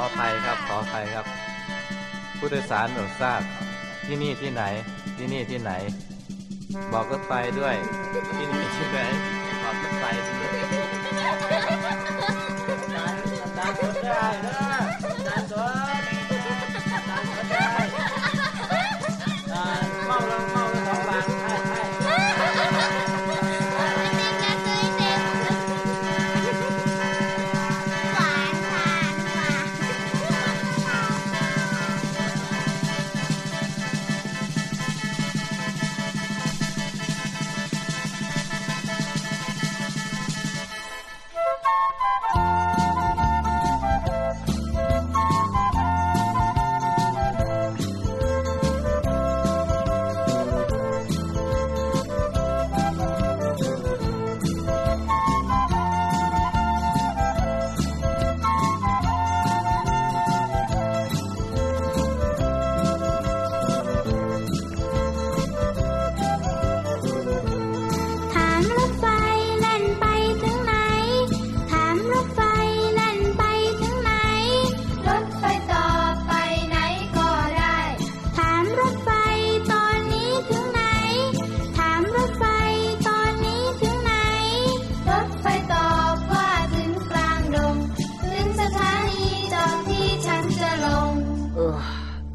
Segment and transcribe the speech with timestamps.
[0.00, 1.26] ออภัยครับ ขออภัยครับ
[2.38, 3.40] ผู้โดยสารโปรดทราบ
[4.06, 4.62] ที่นี่ที่ไหน
[5.16, 5.72] ที่นี่ที่ไหน
[6.92, 7.74] บอกรถไฟด้วย
[8.36, 8.98] ที่นี่ที่ไหน
[9.62, 10.04] บอกรถไฟ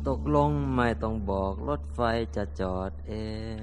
[0.08, 2.00] ตกลงไม่ต้องบอกรถไฟ
[2.36, 3.14] จะจอดเอ
[3.56, 3.62] ง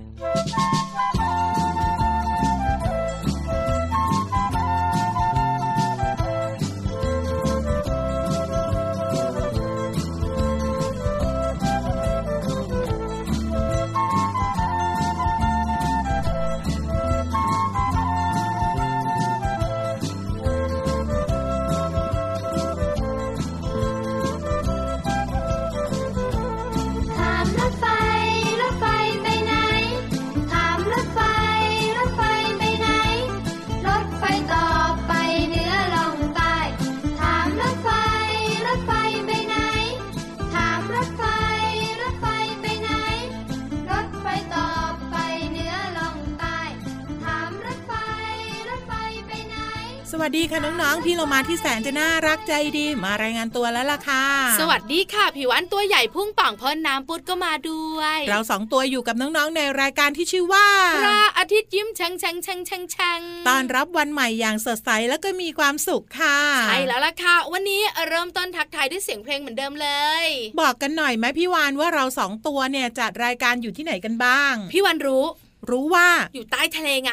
[50.21, 54.25] วัสดีค่ะน้องๆ พี่เรามาที่แสนจะน่ารักใจดีมารายงานตัวแล้วล่ะค่ะ
[54.61, 60.67] สวัสดีค่ะผิววันตัวใหญ่พุ่งป่องพ้นน้ำปุดก็มาด้วย เราสองตัวอยู่กับน้องๆในรายการที่ชื่อว่า
[61.03, 66.39] พระอาทิตย์ยิ้มแฉ่งแฉ่งแฉ่งแฉ่งแฉ่งตอนรับวันใหม่อย่างสดใสแล้วก็มีความสุขค่ะ
[66.69, 69.89] ใช่แล้วล่ะค่ะ วันนี้เริ่มต้นทักทายด้วยเสียงเพลงเหมือนเดิมเล
[70.25, 70.27] ย
[70.61, 75.27] บอกกันหน่อยไหมพี่วานว่าเราสองตัวเนี่ยจัดรายการอยู่ที่ไหนกันบ้าง พี่วันรู้
[75.71, 77.11] รู้ว่าอยู่ใต้ทะเลไง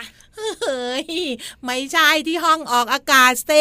[0.62, 1.06] เฮ้ย
[1.66, 3.52] ไม่ใช่ที่ห้องออกอากาศเซ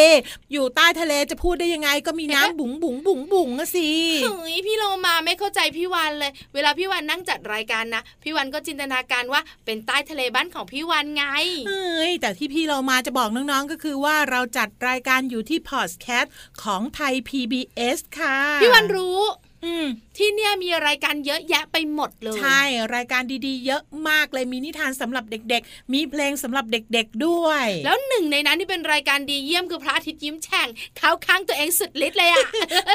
[0.51, 3.89] อยู่ใต้ทะเลจะพูดได้ยังไงก็มีน้ำบุ๋งบุ๋งบุ๋งบุ๋งอะสิ
[4.23, 11.23] เฮ้ยพี่โลมาไม่เข้าใจพี่วันเลย เวลาพี่วันนั่งจัดรายการนะพี่วันก็จินตนาการว่าเป็นใต้ทะเลบ้านของพี่วันไง
[11.67, 16.33] เฮ้ยแต่ที่พี่เรามาจะบอกน้องๆก็คือว่าเราจัดรายการอยู่ที่พอดแคสต์
[16.63, 19.19] ของไทย PBS ค่ะ พี่วันรู้
[19.65, 22.61] อืมที่เนี่ยมีรายการเยอะแยะไปหมดเลย ใช่
[22.95, 30.67] รายการดีๆ เยอะมากเลยมีนิทานสำหรับเด็กๆ มีเพลงสำหรับเด็กๆด้วย แล้วหนึ่งในนั้นที่เป็นรายการดีเยี่ยมคือพระอาทิตย์ยิ้มแฉ่ง
[30.97, 32.45] เข้าข้างตัวเองสุดฤทธิ์เลยอะ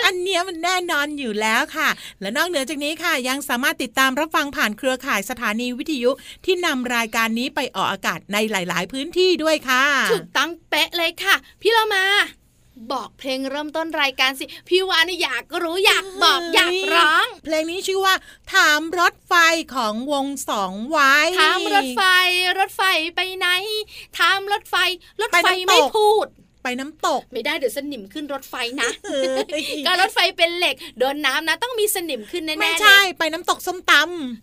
[0.06, 1.88] อันเนี้ยมันแน่นอนอยู่แล้วค่ะ
[2.20, 6.10] และนอกเหนือจากนี้ค่ะ ยังสามารถติดตามรับฟังผ่านเครือข่ายสถานีวิทยุ
[6.44, 12.04] ที่นำรายการนี้ไปออกอากาศในหลาย ๆ พื้นที่ด้วยค่ะ ถูกต้องเป๊ะเลยค่ะ พี่เรามา
[12.92, 18.14] บอกเพลงเริ่มต้นรายการสิ พี่วานอยากรู้อยากบอกอยากร้อง เพลงนี้ชื่อว่า
[18.54, 19.34] ถามรถไฟ
[19.74, 22.02] ของวงสองไว้ถามรถไฟ
[22.58, 22.82] รถไฟ
[23.16, 23.46] ไปไหน
[24.18, 24.76] ถามรถไฟ
[25.20, 26.26] รถไปไฟน้ำตกไม่พูด
[26.62, 33.92] ไปน้ำตก ไม่ได้เดี๋ยวสนิมขึ้นรถไฟนะเฮ้ยก็รถไฟเป็นเหล็กโดนน้ำนะต้องมีสนิมขึ้นแน่ๆไม่เลยใช่ไปน้ำตกส้มต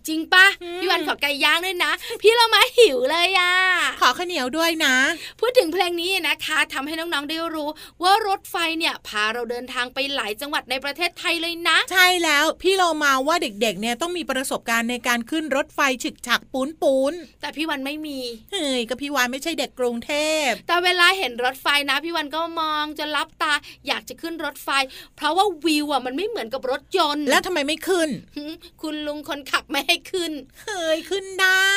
[0.08, 1.92] จริงปะอืมพี่วันขอไก่ย่างด้วยนะ
[2.22, 4.96] พี่เรามาหิวเลยอะำขอข้าวเหนียวด้วยนะ
[5.40, 7.69] พูดถึงเพลงนี้นะคะทำให้น้องๆได้รู้
[8.04, 18.20] ว่ารถไฟเนี่ยพาเราเดินทางไปหลายจังหวัดในประเทศไทยเลยนะ ใช่แล้วพี่เรามาว่าเด็กๆเนี่ยต้องมีประสบการณ์ในการขึ้นรถไฟฉึกฉักปูนปูนแต่พี่วันไม่มี
[18.52, 20.12] เฮ้ยก็พี่วานไม่ใช่เด็กกรุงเท
[20.48, 23.54] พ แต่เวลาเห็นรถไฟนะพี่วันก็มองจนลับตา
[23.88, 24.69] อยากจะขึ้นรถไฟ
[25.15, 28.44] เพราะว่าวิวอะมันไม่เหมือนกับรถยนต์ แล้วทำไมไม่ขึ้นหึ
[28.81, 30.31] คุณลุงคนขับไม่ให้ขึ้น
[30.63, 31.75] เฮ้ยขึ้นได้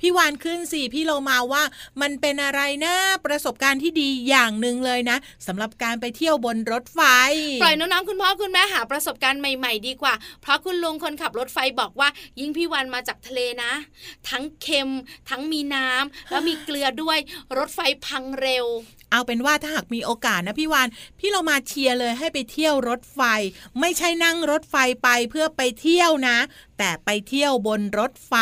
[0.00, 1.62] พี่วานขึ้นสิพี่โลมาว่า
[2.00, 2.94] มันเป็นอะไรนะ
[3.26, 5.16] ประสบการณ์ที่ดีอย่างหนึ่งเลยนะ
[5.46, 7.00] สำหรับการไปเที่ยวบนรถไฟ
[7.62, 12.08] ปล่อยน้องๆคุณพ่อคุณแม่หาประสบการณ์ใหม่ ๆ ดีกว่า เพราะคุณลุงคนขับรถไฟบอกว่า
[12.40, 13.72] ยิ่งพี่วันมาจากทะเลนะ
[14.28, 14.90] ทั้งเค็ม
[15.30, 17.18] ทั้งมีน้ำแล้วมีเกลือด้วย
[17.58, 18.66] รถไฟพังเร็ว
[19.10, 23.20] เอาเป็นว่าถ้าหากมีโอกาสนะพี่วานพี่เรามาเชียร์เลยให้ไปเที่ยวรถไฟ
[23.80, 26.36] ไม่ใช่นั่งรถไฟไปเพื่อไปเที่ยวนะ
[26.80, 28.34] แต่ไปเที่ยวบนรถไฟ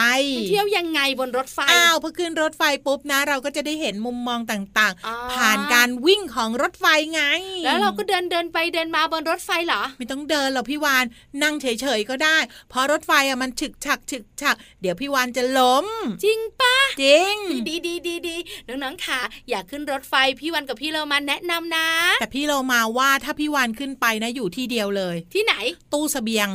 [0.48, 7.22] เที่ยวยังไงบนรถไฟ อ้าวพอขึ้นรถไฟปุ๊บนะ เราก็จะได้เห็นมุมมองต่างอ๋อๆผ่านการวิ่งของรถไฟไง
[7.64, 11.04] แล้วเราก็เดินเดินไปเดินมาบนรถไฟเหรอ ไม่ต้องเดินหรอกพี่วาน
[11.42, 12.38] นั่งเฉยๆก็ได้
[12.70, 15.86] เพราะรถไฟอะมันฉึกฉักฉึกฉัก เดี๋ยวพี่วานจะล้ม
[16.24, 17.34] จริงปะจริง
[17.68, 18.36] ดีดีดีดี
[18.66, 19.20] น้องๆค่ะ
[19.50, 21.86] อยากขึ้นรถไฟพี่วันกับพี่เรามาแนะนำนะ
[22.20, 25.54] แต่พี่เรามาว่าถ้าพี่วานขึ้นไปนะอยู่ที่เดียวเลย ที่ไหน
[25.92, 26.48] ตู้เสบียง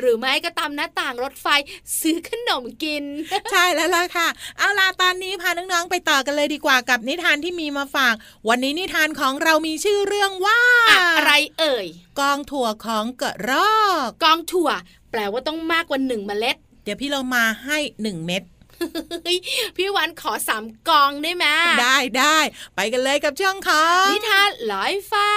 [0.00, 1.46] หรือไม่ก็ตามหน้าต่างรถไฟ
[2.00, 3.04] ซื้อขนมกิน
[3.50, 8.14] ใช่แล้วล่ะค่ะ เอาล่ะตอนนี้พาน้องๆไปต่อกันเลยดีกว่ากับนิทานที่มีมาฝาก
[8.48, 10.60] วันนี้นิทานของเรามีชื่อเรื่องว่า
[11.18, 11.86] อะไรเอ่ย
[12.20, 14.70] กองถั่วของกระรอก กองถั่ว
[15.10, 18.42] แปลว่าต้องมากกว่าหนึ่งเมล็ด เดี๋ยวพี่เรามาให้หนึ่งเม็ด
[19.22, 19.38] เฮ้ย
[19.76, 21.46] พี่วันขอสามกองได้ไหม
[21.82, 22.38] ได้ได้
[22.76, 25.28] ไปกันเลยกับช่องของนิทานลอยฟ้า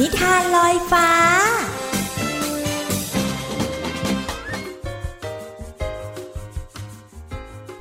[0.00, 1.08] นิทานลอยฟ้า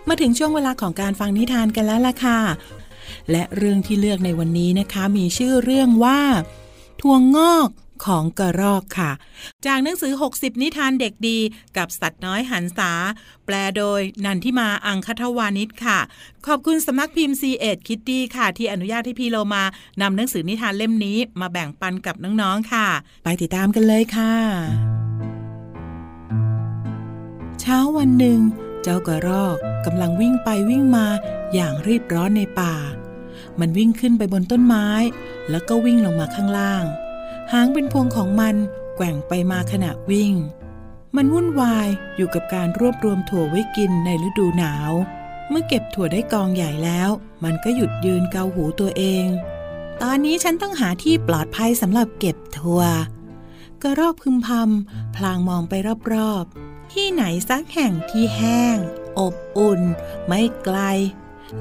[0.07, 2.39] มาถึงช่วงเวลาของการฟังนิทานกันแล้วล่ะค่ะ
[3.31, 6.21] และเรื่องที่เลือกในวันนี้นะคะ มีชื่อเรื่องว่า
[7.01, 7.69] ทวงงอก
[8.05, 9.11] ของกระรอกค่ะ
[9.65, 11.37] จากหนังสือ 60 นิทานเด็กดี
[11.77, 12.91] กับสัตว์น้อยหันษา
[13.45, 15.99] แปลโดยนันทิมาอังคทวานิชค่ะ
[16.47, 19.63] ขอบคุณสำนักพิมพ์ C ีเอ็ดคิตตี้ค่ะ ที่อนุญาตให้พี่โลมา
[20.01, 22.87] นำหนังสือนิทานเล่มนี้มาแบ่งปันกับน้องๆค่ะ
[23.23, 24.33] ไปติดตามกันเลยค่ะ
[27.59, 28.39] เช้าวันหนึ่ง
[28.83, 31.05] เจ้ากระรอกกำลังวิ่งไปวิ่งมา
[31.53, 32.75] อย่างรีบร้อนในป่า
[33.59, 34.87] มันวิ่งขึ้นไปบนต้นไม้
[35.49, 36.83] แล้วก็วิ่งลงมาข้างล่าง
[37.51, 38.55] หางเป็นพวงของมัน
[38.95, 40.33] แกว่งไปมาขณะวิ่ง
[41.15, 44.91] มันวุ่นวายอยู่กับการรวบรวมถั่วไว้กินในฤดูหนาว
[45.49, 47.09] เมื่อเก็บถั่วได้กองใหญ่แล้ว
[47.43, 49.25] มันก็หยุดยืนเกาหูตัวเอง
[50.01, 52.81] ตอนนี้ฉันต้องหาที่ปลอดภัยสำหรับเก็บถั่ว
[53.81, 55.73] กระรอกพึมพำพลางมองไป
[56.13, 58.77] รอบๆ ที่ไหนสักแห่งที่แห้ง
[59.19, 59.81] อบอุ่น
[60.27, 60.77] ไม่ไกล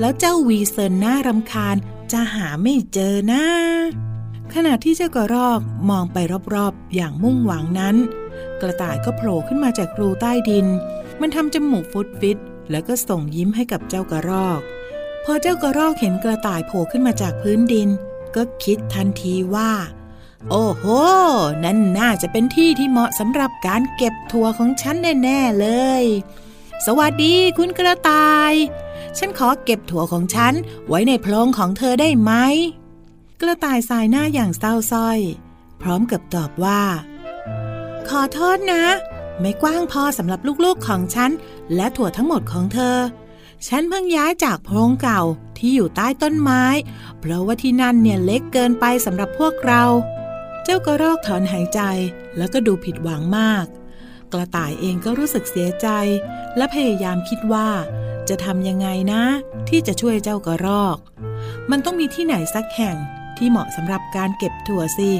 [0.00, 1.76] แล้วเจ้าวีเซินน่ารำคาญ
[2.12, 3.44] จะหาไม่เจอนะ
[4.54, 5.60] ขณะที่เจ้ากระรอก
[5.90, 6.18] มองไป
[6.54, 7.96] รอบๆ อย่างมุ่งหวังนั้น
[8.60, 10.66] กระต่ายก็โผล่ขึ้นมาจากรูใต้ดิน
[11.20, 12.38] มันทำจมูกฟุดฟิต
[12.70, 14.60] แล้วก็ส่งยิ้มให้กับเจ้ากระรอก
[15.24, 17.88] พพอเจ้ากระรอกเห็นกระต่ายโผล่ขึ้นมาจากพื้นดิน
[18.36, 19.70] ก็คิดทันทีว่า
[20.50, 20.84] โอ้โห
[21.64, 25.68] นั่นน่าจะเป็นที่ที่เหมาะสำหรับการเก็บถั่วของฉันแน่ๆเล
[26.02, 26.04] ย
[26.86, 28.52] สวัสดีคุณกระต่าย
[29.18, 30.52] ฉันขอเก็บถั่วของฉัน
[30.88, 32.32] ไว้ในโพรงของเธอได้ไหม
[33.42, 35.18] กระต่ายสายหน้าอย่างเศร้าส้อย
[35.80, 36.82] พร้อมกับตอบว่า
[38.08, 38.84] ขอโทษนะ
[39.40, 41.30] ไม่กว้างพอสำหรับลูกๆของฉัน
[41.74, 42.96] และถั่วทั้งหมดของเธอ
[43.68, 45.22] ฉันเพิ่งย้ายจากโพรงเก่า
[45.58, 46.64] ที่อยู่ใต้ต้นไม้
[47.18, 49.82] เพราะว่าที่นั่นเนี่ยเล็กเกินไปสำหรับพวกเรา
[50.64, 51.80] เจ้ากระรอกถอนหายใจ
[52.36, 53.66] แล้วก็ดูผิดหวังมาก
[54.32, 55.88] กระต่ายเองก็รู้สึกเสียใจ
[56.56, 57.68] และพยายามคิดว่า
[58.28, 59.22] จะทำยังไงนะ
[59.68, 60.96] ที่จะช่วยเจ้ากระรอก
[61.70, 62.96] มันต้องมีที่ไหนสักแห่ง
[63.38, 65.10] ที่เหมาะสำหรับการเก็บถั่วสิ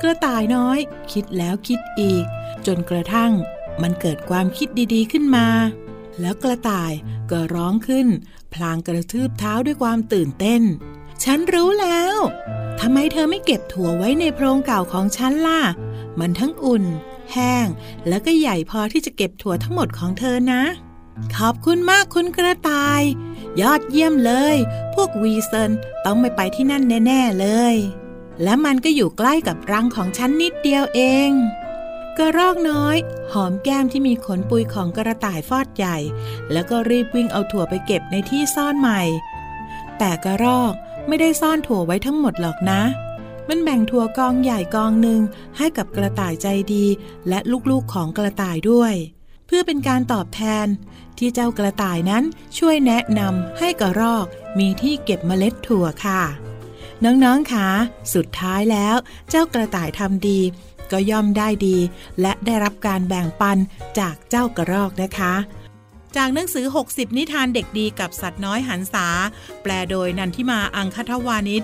[0.00, 0.78] กระต่ายน้อย
[1.12, 2.24] คิดแล้วคิดอีก
[2.66, 3.32] จนกระทั่ง
[3.82, 5.46] มันเกิดความคิดดีๆขึ้นมา
[6.20, 6.92] แล้วกระต่าย
[7.30, 8.08] ก็ร้องขึ้น
[8.54, 10.62] พลางกระทืบเท้าด้วยความตื่นเต้น
[11.24, 12.14] ฉันรู้แล้ว
[12.80, 15.62] ทำไมเธอไม่เก็บถั่วไว้ในโพรงเก่าของฉันล่ะ
[16.18, 16.84] มันทั้งอุ่น
[17.32, 17.66] แห้ง
[18.08, 20.62] แล้วก็ใหญ่พอที่จะเก็บถั่วทั้งหมดของเธอนะ
[21.36, 23.02] ขอบคุณมากคุณกระต่าย
[23.60, 24.56] ยอดเยี่ยมเลย
[24.94, 25.70] พวกวีเซน
[26.04, 27.76] ต้องไม่ไปที่นั่นแน่ ๆเลย
[28.42, 31.30] และมันก็อยู่ใกล้กับรังของฉันนิดเดียวเอง
[32.18, 32.96] กระรอกน้อย
[33.32, 35.96] หอมแก้มที่มีขนปุยของกระต่ายฟอดใหญ่
[36.52, 39.02] แล้วก็รีบวิ่งเอาถั่วไปเก็บในที่ซ่อนใหม่
[39.98, 40.72] แต่กระรอก
[41.08, 42.82] ไม่ได้ซ่อนถั่วไว้ทั้งหมดหรอกนะ
[43.48, 45.20] มันแบ่งถั่วกองใหญ่กองหนึ่ง
[45.56, 46.86] ให้กับกระต่ายใจดี
[47.28, 47.38] และ
[47.70, 48.94] ลูกๆของกระต่ายด้วย
[49.52, 50.66] พื่อเป็นการตอบแทน
[51.18, 52.24] ที่เจ้ากระต่ายนั้น
[52.58, 54.26] ช่วยแนะนำให้กระรอก
[54.58, 56.22] มีที่เก็บเมล็ดถั่วค่ะ
[57.04, 57.68] น้องๆคะ
[58.14, 58.96] สุดท้ายแล้ว
[59.30, 60.40] เจ้ากระต่ายทำดี
[60.92, 61.76] ก็ย่อมได้ดี
[62.20, 63.58] และได้รับการแบ่งปัน
[63.98, 65.34] จากเจ้ากระรอกนะคะ
[66.16, 69.06] จากหนังสือ 60 นิทานเด็กดีกับสัตว์น้อยหันษา
[69.62, 71.62] แปลโดยนันทิมาอังคทวานิช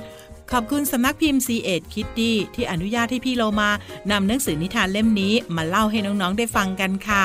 [0.53, 3.71] ขอบคุณสำนักพิมพ์ C ีเอ็ดคิตตี้ที่อนุญาตให้พี่โลมา
[4.11, 7.25] นำหนังสือนิทานเล่มนี้มาเล่าให้น้อง ๆ ได้ฟังกันค่ะ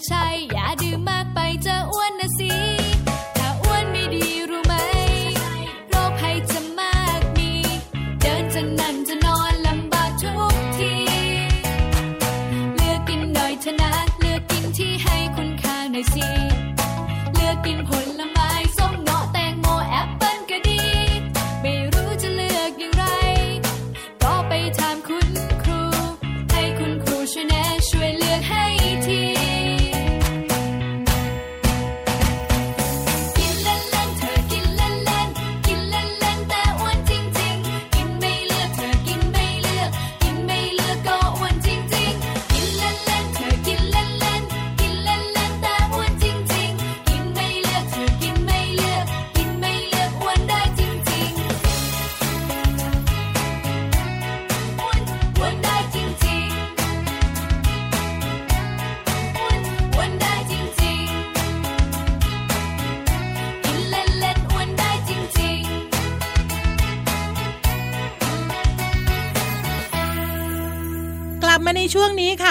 [0.00, 0.02] ด
[0.57, 0.57] ล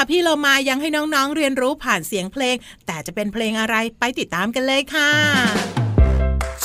[0.08, 5.12] พี่เรามายังให้น้องๆเรียนรู้ผ่านเสียงเพลง แต่จะเป็นเพลงอะไรไปติดตามกันเลยค่ะ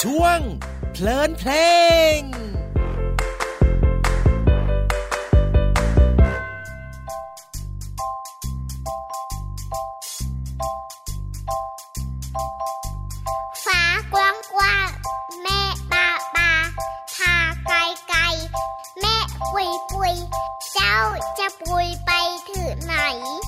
[0.02, 0.38] ช่วง
[0.92, 1.52] เพลินเพล
[2.16, 2.18] ง
[13.64, 13.82] ฟ้า
[14.12, 14.88] กว้างกว้าง
[15.42, 15.60] แม่
[15.92, 16.50] ปาปา
[17.16, 17.34] ทา
[17.64, 17.76] ไกล
[18.08, 18.20] ไกล
[19.00, 19.16] แม่
[19.52, 20.14] ปุยปุย
[20.72, 20.96] เจ้า
[21.38, 22.12] จะปุยไป
[23.12, 23.41] Bye.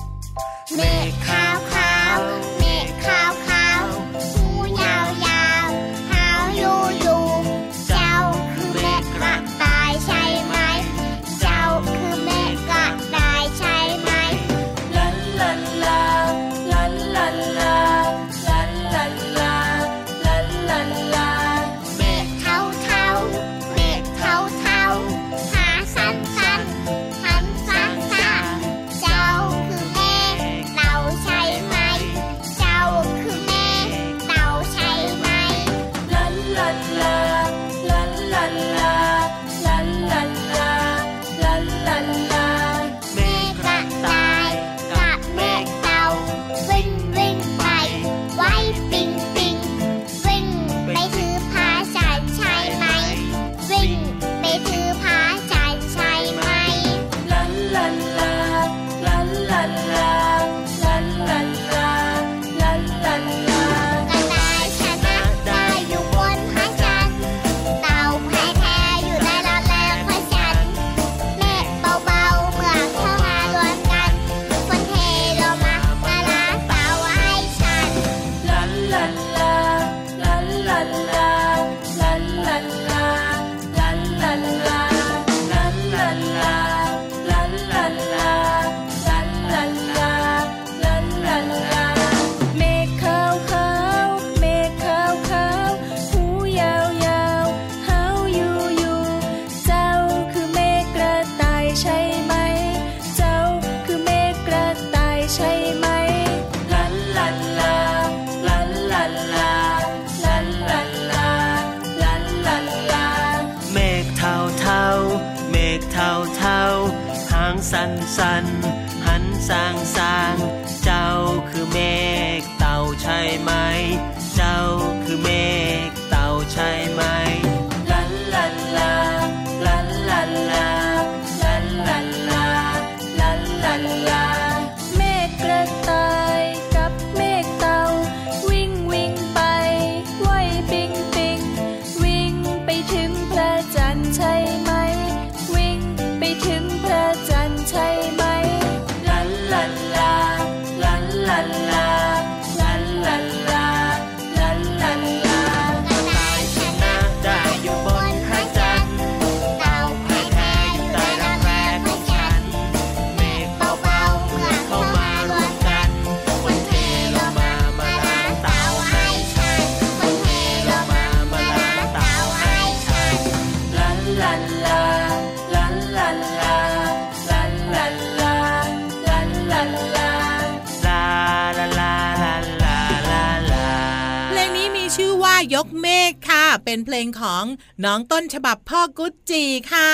[186.95, 187.45] ลงของ
[187.85, 189.91] น้องต้นฉบับพ่อกุ๊จจีค่ะ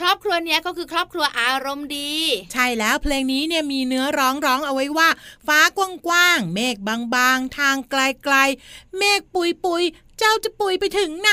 [0.00, 2.12] ครอบครัวเนี้ยก็คือครอบครัวอารมณ์ดี
[2.52, 5.08] ใช่แล้วเพลงนี้เนี่ยมีเนื้อร้องร้องเอาไว้ว่า
[5.46, 5.80] ฟ้าก
[6.10, 11.32] ว้างๆเมฆบางๆ ทางไกลๆ เมฆปุยปุยๆเจ้าจะปุยไปถึงไหน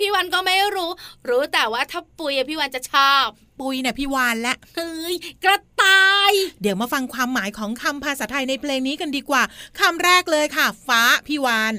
[0.00, 0.90] พี่วันก็ไม่รู้
[1.28, 3.26] รู้แต่ว่าถ้าปุยอะพี่วันจะชอบ
[3.60, 5.14] ปุยเนี่ยพี่วานและเฮ้ย
[5.44, 9.42] กระต่ายเดี๋ยวมาฟังความหมายของคำภาษาไทยในเพลงนี้กันดีกว่า
[9.80, 11.74] คำแรกเลยค่ะ ฟ้าพี่วาน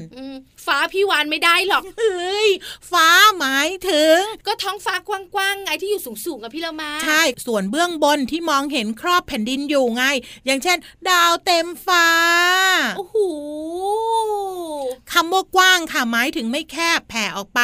[0.66, 2.50] ฟ้าพี่วานไม่ได้หรอกเอ้ย
[2.92, 3.08] ฟ้า
[3.40, 10.04] หมายถึง ก็ท้องฟ้ากว้างๆไงที่อยู่สูงๆกับพี่เรามาใช่ส่วนเบื้องบนที่มองเห็นครอบแผ่นดินอยู่ไง
[10.46, 10.78] อย่างเช่น
[11.10, 12.08] ดาวเต็มฟ้า
[12.98, 13.18] โอ้โห
[15.14, 17.62] คำว่ากว้างค่ะหมายถึงไม่แคบแผ่ออกไป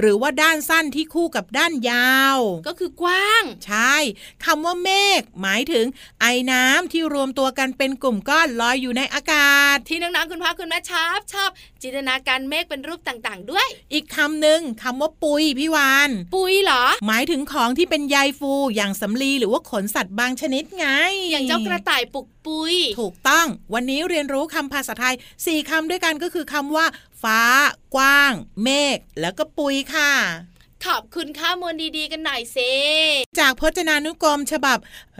[0.00, 3.94] หรือว่าด้านสั้นที่คู่กับด้านยาว ก็คือกว้าง ใช่
[4.44, 5.85] คำว่าเมฆหมายถึง
[6.20, 11.50] ไอ้น้ำที่รวมตัวกันเป็นกลุ่มก้อนลอยอยู่ในอากาศ ที่น้องๆคุณพ่อคุณแม่ชอบชอบ
[11.82, 20.86] จินตนาการเมฆเป็นรูปต่างๆ ด้วย อีกคำหนึ่งคำว่าปุยพี่วานปุยเหรอ หมายถึงของที่เป็นใยฟูอย่างสำลีหรือว่าขนสัตว์บางชนิดไง
[21.30, 25.14] อย่างเจ้ากระต่ายปุกปุย ถูกต้องวันนี้เรียนรู้คำภาษาไทย
[25.46, 26.86] สี่คำด้วยกันก็คือคำว่า
[27.22, 27.40] ฟ้า
[27.94, 30.12] กว้าง เมฆแล้วก็ปุยค่ะ
[30.55, 32.58] ค ขอบคุณข้อมูลดีๆกันหน่อยเซ
[33.38, 34.78] จากพจนานุกรมฉบับ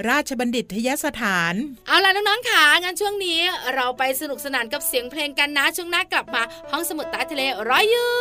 [0.08, 1.54] ราชบัณฑิตยสถาน
[1.86, 3.40] เอาล่ะน้องๆขางั้นช่วงนี้
[3.74, 8.12] เราไปสนุกสนานกับเสียงเพลงกันนะ ช่วงหน้ากลับมา ห้องสมุดใต้ทะเลรออยู่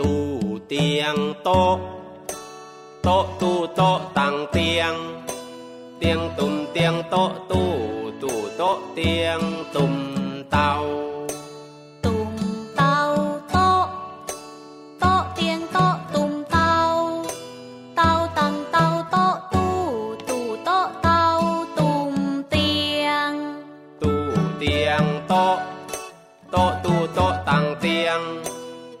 [0.00, 0.22] ตู้
[0.66, 1.76] เตียงโต๊ะ
[3.02, 4.94] โต๊ะตู้โต๊ะตั้งเตียง
[5.98, 7.68] เตียงตุ่มเตียงโต๊ะตู้
[8.22, 9.40] ตู้โต๊ะเตียง
[9.74, 9.94] ตุ่ม
[10.50, 10.72] เตา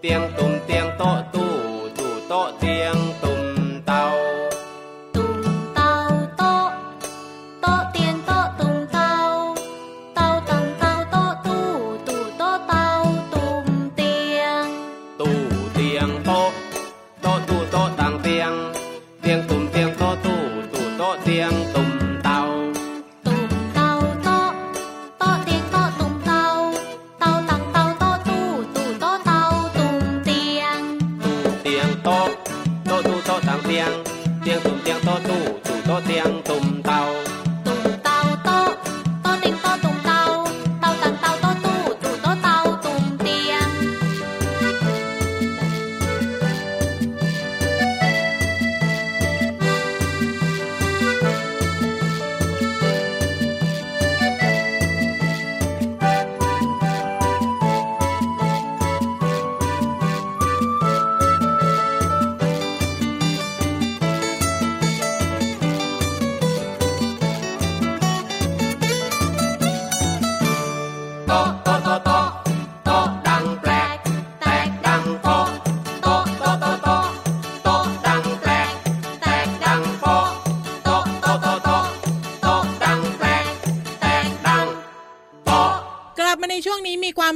[0.00, 0.12] เตี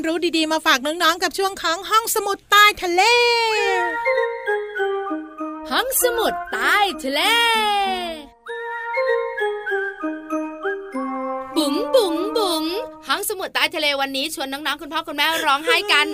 [0.07, 3.03] รู้ดีๆ มาฝากน้องๆ กับช่วงของห้องสมุดใต้ทะเล
[5.71, 7.21] ห้องสมุดใต้ทะเล
[11.57, 12.65] บุ๋งบุ๋งบุ๋ง
[13.09, 16.07] ห้องสมุดใต้ทะเลวันนี้ชวนน้องๆ คุณพ่อคุณแม่ร้องไห้กัน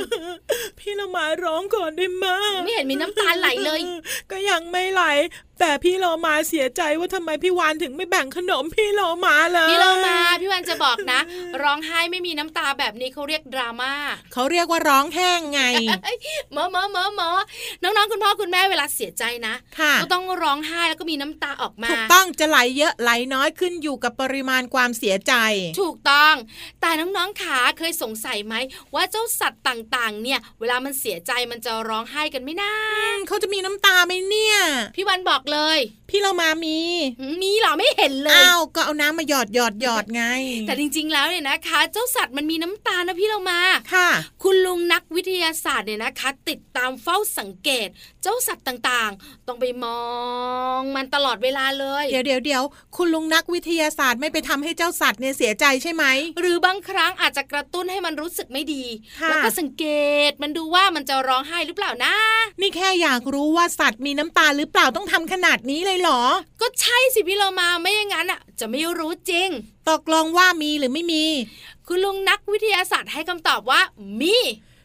[0.79, 2.27] พี่เรามาร้องก่อนได้ไหม
[2.65, 3.81] ไม่เห็นมีน้ำตาไหลเลย
[4.31, 5.03] ก็ยังไม่ไหล
[5.61, 11.21] แต่พี่เรามาเสียใจว่าทำไมพี่วานถึงไม่แบ่งขนมพี่เรามาเลยพี่เรามาพี่วันจะบอกนะ
[11.63, 13.93] ร้องไห้ไม่มีน้ำตาแบบนี้เขาเรียกดราม่า
[14.33, 15.63] เขาเรียกว่าร้องแห้งไง
[16.53, 17.29] หมอหมอหมอหมอ
[17.83, 25.35] น้องๆคุณพ่อคุณแม่เวลาเสียใจนะค่ะก็ต้องร้องไห้แล้วก็มีน้ำตาออกมาถูกต้องจะไหลเยอะไหลน้อยขึ้นอยู่กับปริมาณความเสียใจ
[25.81, 26.35] ถูกต้อง
[26.81, 28.55] แต่น้องๆขาเคยสงสัยไหม
[28.95, 32.75] ว่าเจ้าสัตว์ต่างๆ เนี่ย เวลามันเสียใจมันจะร้องไห้กันไหม่น่า
[33.29, 34.57] เขาจะมีน้ำตาไหมเนี่ย
[34.97, 35.79] พี่วันบอกเลย
[36.11, 36.79] พี่เรามามี
[37.21, 40.25] หืมมีเหรอไม่เห็นเลยอ้าวก็เอาน้ำมาหยอดหยอดหยอดไง
[40.67, 43.61] แต่จริง ๆ แล้วเนี่ยนะคะ เจ้าสัตว์มันมีน้ำตานะพี่เรามา
[43.95, 44.09] ค่ะ
[44.43, 47.89] คุณลุงนักวิทยาศาสตร์เนี่ยนะคะ ติดตามเฝ้าสังเกต
[48.23, 50.03] เจ้าสัตว์ต่างๆ ต้องไปมอ
[50.79, 52.63] งมันตลอดเวลาเลย เดี๋ยวเดี๋ยวเดี๋ยว
[52.97, 56.05] คุณลุงนักวิทยาศาสตร์ไม่ไปทำให้เจ้าสัตว์เนี่ยเสียใจใช่ไหม
[56.41, 58.85] หรือบางครั้งอาจจะกระตุ้นให้มันรู้สึกไม่ดี
[59.21, 59.85] ค่ะแล้วก็สังเก
[60.29, 62.15] ตมันดูว่ามันจะร้องไห้หรือเปล่านะ
[62.61, 66.23] นี่แค่อยากรู้ว่าสัตว์มีน้ำตาหรือเปล่าต้องทำขนาดนี้เลยเหรอ
[66.61, 69.49] ก็ใช่สิพี่เรามาไม่อย่างนั้นอะ จะไม่รู้จริง
[69.91, 71.25] ตกลงว่ามีหรือไม่มี
[71.87, 73.81] คุณลุงนักวิทยาศาสตร์ให้คำตอบว่า
[74.21, 74.37] มี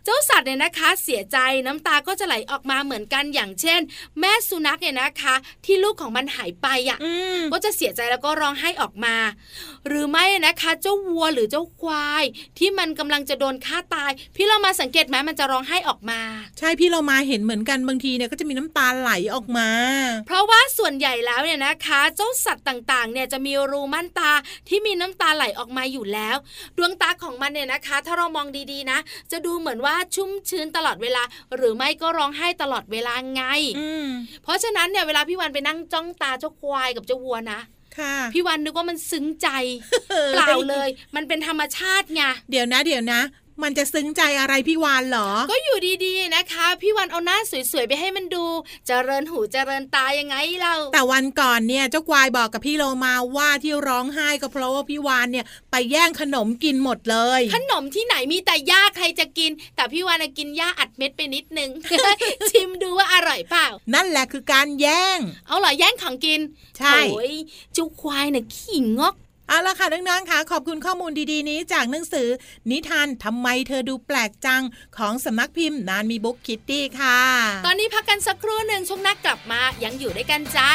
[0.05, 3.79] เจ้าสัตว์เนี่ยนะคะเสียใจน้ำตาก็จะไหลออกมาเหมือนกันอย่างเช่น
[4.19, 5.35] แม่สุนัขเนี่ยนะคะ
[5.65, 9.15] ที่ลูกของมันหายไปอะอืมก็จะเสียใจแล้วก็ร้องไห้ออกมา
[9.87, 12.23] หรือไม่นะคะ เจ้าวัวหรือเจ้าควาย
[12.57, 16.19] ที่มันกำลังจะโดนฆ่าตาย พี่เรามาสังเกตไหมมันจะร้องไห้ออกมา
[16.59, 19.69] ใช่พี่เรามาเห็นเหมือนกันบางทีเนี่ยก็จะมีน้ำตาไหลออกมา
[20.25, 24.31] เพราะว่าส่วนใหญ่แล้วเนี่ยนะคะ เจ้าสัตว์ต่างๆ เนี่ยจะมีรูม่านตา
[24.69, 26.35] ที่มีน้ำตาไหลออกมาอยู่แล้ว
[26.77, 28.99] ดวงตาของมันเนี่ยนะคะ ถ้าเรามองดีๆนะ
[29.31, 31.23] จะดูเหมือนว่าชุ่มชื้นตลอดเวลา
[31.55, 33.43] หรือไม่ก็ร้องไห้ตลอดเวลาไง
[33.79, 34.07] อืม
[34.43, 37.59] เพราะฉะนั้นเนี่ยเวลาพี่วันไปนั่งจ้องตาเจ้าควายกับเจ้าวัวนะ
[37.97, 39.47] ค่ะพี่วันนึกว่ามันซึ้งใจ
[40.35, 43.21] เปล่าเลย มันเป็นธรรมชาติไงเดี๋ยวนะ เดี๋ยวนะ
[43.61, 47.37] มันจะซึ้งใจอะไรพี่วานเหรอ ก็อยู่ดีๆนะคะ พี่วันเอาหน้า
[47.71, 48.43] สวยๆไปให้มันดู
[48.87, 61.69] เจริญหูเจริญตายังไงเราแต่วันก่อนเนี่ยเจ้าควายบอกกับพี่โลมาว่าที่ร้องไห้ก็เพราะว่าพี่วานเนี่ยไปแย่งขนมกินหมดเลย ขนมที่ไหนมีแต่หญ้าใครจะกิน แต่พี่วานน่ะกินหญ้าอัดเม็ดไปนิดนึง
[62.51, 66.41] ชิมดูว่าอร่อยเปล่า นั่นแหละคือการแย่ง เอาเหรอแย่งของกิน
[66.77, 67.33] ใช่โอ้ย
[67.73, 69.15] เจ้าควายน่ะขี้งก
[69.47, 72.27] เอาละค่ะน้องๆค่ะขอบคุณข้อมูลดีๆ นี้จากหนังสือ
[72.71, 74.63] นิทานทำไมเธอดูแปลกจัง
[74.97, 77.19] ของสำนักพิมพ์นานมีบุ๊กคิตตี้ค่ะ
[77.65, 80.71] ตอนนี้พักกันสักครู่หนึ่งช่วงหน้ากลับมายังอยู่ด้วยกันจ้า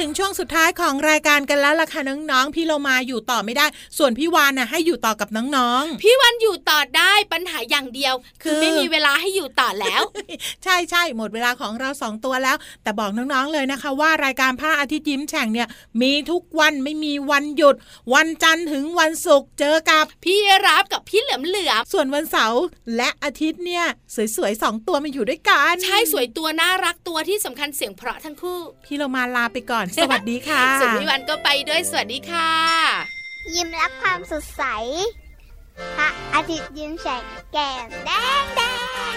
[0.00, 3.66] ถึงช่วงสุดท้ายของรายการกันแล้วล่ะค่ะน้องๆ พี่เรามาอยู่ต่อไม่ได้
[3.98, 10.02] ส่วนพี่วานน่ะให้อยู่ต่อกับน้องๆ พี่วันอยู่ต่อได้ปัญหาอย่างเดียวคือคือไม่มีเวลาให้อยู่ต่อแล้ว
[10.64, 15.68] ใช่ใช่หมดเวลาของเราสองตัวแล้ว แต่บอกน้องๆเลยนะคะ ว่ารายการพระอาทิตย์ยิ้มแฉ่งเนี่ย
[16.02, 17.76] มีทุกวันไม่มีวันหยุด
[18.14, 22.62] วันจันทร์ถึงวันศุกร์เจอกับพี่รับกับพี่เหลือมเหลือมส่วนวันเสาร์
[22.96, 23.84] และอาทิตย์เนี่ย
[24.36, 32.50] สวยๆสองตัวมาอยู่ด้วยกัน ใช่สวยตัวน่ารักตัวที่สำคัญเสียงเพราะทั้งคู่ พี่เรามาลาไปก่อนสวัสดีค่ะสุนิวันก็ไปด้วยสวัสดีค่ะ
[33.54, 34.62] ยิ้มรับความสดใส
[35.96, 37.22] พระอาทิตย์ยิ้มแฉก
[37.52, 38.10] แก้มแด
[38.42, 38.60] งแด
[39.14, 39.16] ง